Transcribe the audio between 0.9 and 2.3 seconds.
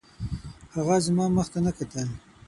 زما مخ ته نه کتل